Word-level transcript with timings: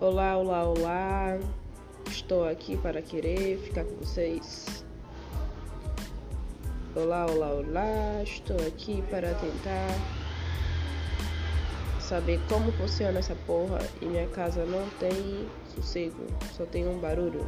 Olá, 0.00 0.36
olá, 0.36 0.62
olá. 0.62 1.40
Estou 2.08 2.48
aqui 2.48 2.76
para 2.76 3.02
querer 3.02 3.58
ficar 3.58 3.82
com 3.82 3.96
vocês. 3.96 4.84
Olá, 6.94 7.26
olá, 7.26 7.48
olá. 7.48 8.22
Estou 8.22 8.56
aqui 8.64 9.02
para 9.10 9.34
tentar 9.34 9.88
saber 12.00 12.38
como 12.48 12.70
funciona 12.70 13.18
essa 13.18 13.34
porra 13.44 13.80
e 14.00 14.04
minha 14.04 14.28
casa 14.28 14.64
não 14.64 14.88
tem 15.00 15.48
sossego, 15.74 16.28
só 16.56 16.64
tem 16.64 16.86
um 16.86 17.00
barulho. 17.00 17.44